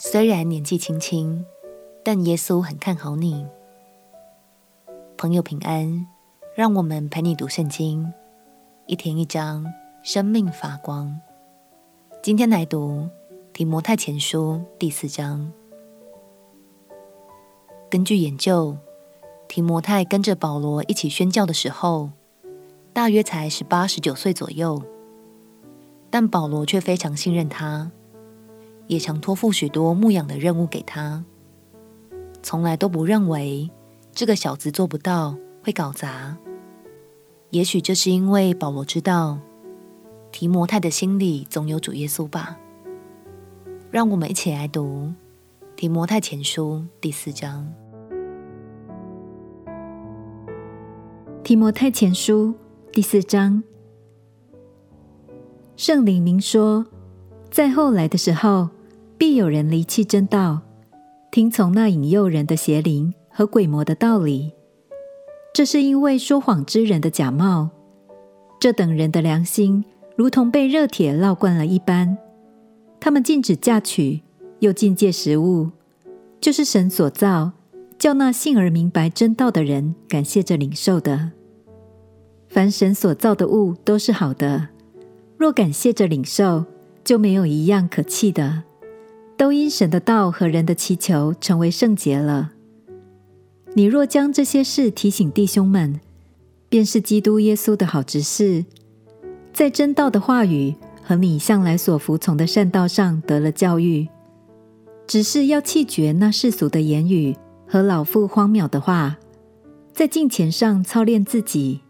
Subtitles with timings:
[0.00, 1.44] 虽然年纪轻轻，
[2.04, 3.44] 但耶稣很看好你。
[5.16, 6.06] 朋友平安，
[6.54, 8.12] 让我们陪你读圣经，
[8.86, 9.66] 一天一章，
[10.04, 11.20] 生命发光。
[12.22, 13.08] 今天来读
[13.52, 15.52] 提摩太前书第四章。
[17.90, 18.76] 根据研究，
[19.48, 22.10] 提摩太跟着保罗一起宣教的时候，
[22.92, 24.80] 大约才十八、十九岁左右，
[26.08, 27.90] 但保罗却非常信任他。
[28.88, 31.22] 也常托付许多牧养的任务给他，
[32.42, 33.70] 从来都不认为
[34.12, 36.38] 这个小子做不到，会搞砸。
[37.50, 39.38] 也许这是因为保罗知道
[40.32, 42.58] 提摩太的心里总有主耶稣吧。
[43.90, 45.12] 让我们一起来读
[45.76, 47.70] 提摩太前书第四章。
[51.44, 52.54] 提摩太前书
[52.90, 53.62] 第四章，
[55.76, 56.86] 圣灵明说，
[57.50, 58.70] 在后来的时候。
[59.18, 60.60] 必有人离弃真道，
[61.32, 64.52] 听从那引诱人的邪灵和鬼魔的道理。
[65.52, 67.68] 这是因为说谎之人的假冒。
[68.60, 69.84] 这等人的良心
[70.14, 72.16] 如同被热铁烙惯了一般。
[73.00, 74.20] 他们禁止嫁娶，
[74.60, 75.70] 又禁戒食物，
[76.40, 77.50] 就是神所造，
[77.98, 81.32] 叫那信而明白真道的人感谢着领受的。
[82.48, 84.68] 凡神所造的物都是好的，
[85.36, 86.64] 若感谢着领受，
[87.02, 88.62] 就没有一样可弃的。
[89.38, 92.50] 都因神的道和人的祈求成为圣洁了。
[93.74, 96.00] 你若将这些事提醒弟兄们，
[96.68, 98.64] 便是基督耶稣的好执事，
[99.52, 104.08] 在真道的话语和你向来所服从的善道上得了教育。
[105.06, 109.16] 只是要弃绝那世俗的言语和老妇荒渺的话，
[109.92, 111.80] 在敬虔上操练自己，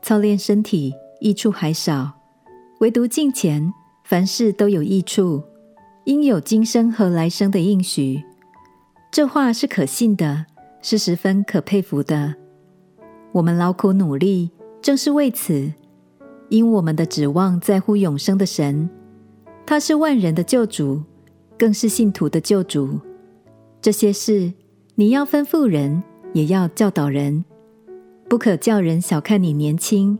[0.00, 2.12] 操练身体益处还少，
[2.80, 3.70] 唯独敬虔，
[4.02, 5.42] 凡事都有益处。
[6.04, 8.22] 因有今生和来生的应许，
[9.10, 10.44] 这话是可信的，
[10.82, 12.34] 是十分可佩服的。
[13.32, 14.50] 我们劳苦努力，
[14.82, 15.72] 正是为此，
[16.50, 18.90] 因我们的指望在乎永生的神，
[19.64, 21.02] 他是万人的救主，
[21.58, 23.00] 更是信徒的救主。
[23.80, 24.52] 这些事
[24.96, 26.02] 你要吩咐人，
[26.34, 27.42] 也要教导人，
[28.28, 30.18] 不可叫人小看你年轻，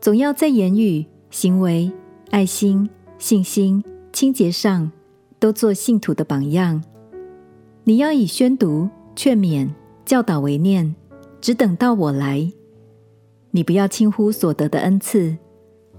[0.00, 1.92] 总要在言语、行为、
[2.30, 4.90] 爱心、信心、清洁上。
[5.38, 6.82] 都做信徒的榜样。
[7.84, 9.68] 你要以宣读、劝勉、
[10.04, 10.94] 教导为念，
[11.40, 12.52] 只等到我来。
[13.50, 15.38] 你不要轻忽所得的恩赐，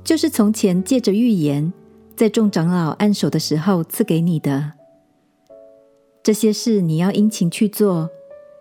[0.04, 1.74] 就是从前借着预言，
[2.16, 4.74] 在众长老按手的时候赐给你的。
[6.22, 8.10] 这些事你要殷勤去做，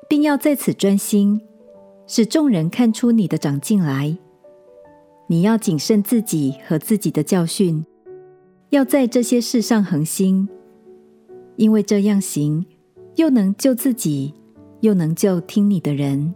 [0.08, 1.40] 并要在此专心，
[2.06, 4.16] 使众人看出你的长进来。
[5.26, 7.84] 你要谨慎自己和自己的教训，
[8.70, 10.48] 要在这些事上恒心。
[11.58, 12.64] 因为这样行，
[13.16, 14.32] 又能救自己，
[14.78, 16.32] 又能救听你的人。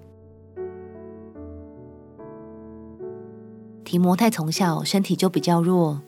[3.84, 6.02] 提摩太从小身体就比较弱，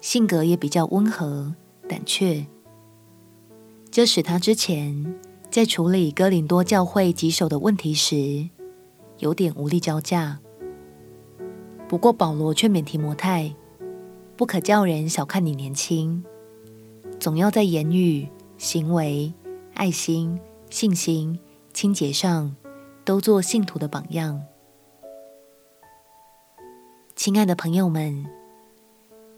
[0.00, 1.52] 性格也比较温和
[1.88, 2.46] 胆怯，
[3.90, 5.16] 这使他之前
[5.50, 8.48] 在处理哥林多教会棘手的问题时，
[9.18, 10.38] 有点无力招架。
[11.88, 13.52] 不过保罗劝勉提摩太，
[14.36, 16.22] 不可叫人小看你年轻，
[17.18, 18.28] 总要在言语。
[18.64, 19.30] 行为、
[19.74, 21.38] 爱心、信心、
[21.74, 22.56] 清洁上，
[23.04, 24.42] 都做信徒的榜样。
[27.14, 28.24] 亲爱的朋友们，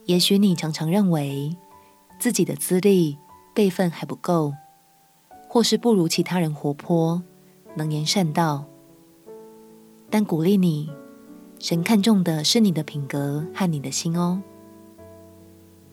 [0.05, 1.57] 也许你常常认为
[2.21, 3.19] 自己的资历、
[3.53, 4.53] 辈分还不够，
[5.49, 7.21] 或是不如其他人活泼、
[7.75, 8.65] 能言善道。
[10.09, 10.89] 但鼓励你，
[11.59, 14.41] 神看重的是你的品格和你的心哦。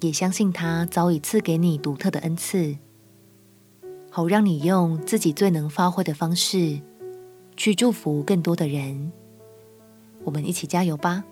[0.02, 2.78] 也相信他早已赐给你独特的恩赐。
[4.16, 6.80] 好，让你用自己最能发挥的方式
[7.58, 9.12] 去祝福更多的人。
[10.24, 11.24] 我们一起加油吧！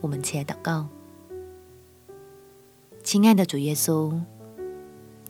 [0.00, 0.88] 我们起来祷告。
[3.02, 4.18] 亲爱的主耶稣，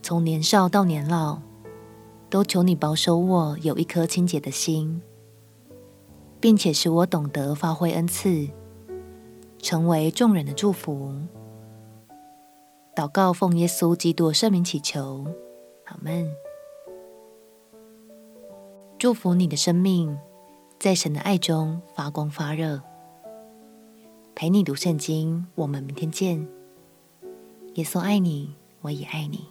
[0.04, 1.40] 从年少到年老，
[2.30, 5.02] 都求你保守我有一颗清洁的心，
[6.38, 8.48] 并且使我懂得发挥恩赐，
[9.60, 11.12] 成为众人的祝福。
[12.94, 15.26] 祷告奉耶稣基督圣名祈求，
[15.86, 16.30] 阿门。
[18.98, 20.18] 祝福你的生命，
[20.80, 22.82] 在神的爱中发光发热。
[24.34, 26.48] 陪你读圣经，我们明天见。
[27.74, 29.46] 耶稣爱你，我也爱你。